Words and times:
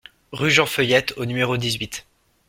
Rue 0.31 0.49
Jean 0.49 0.65
Feuillette 0.65 1.13
au 1.17 1.25
numéro 1.25 1.57
dix-huit 1.57 2.07